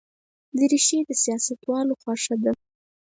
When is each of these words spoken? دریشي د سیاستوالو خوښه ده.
دریشي 0.57 0.99
د 1.07 1.09
سیاستوالو 1.23 1.93
خوښه 2.01 2.35
ده. 2.43 2.51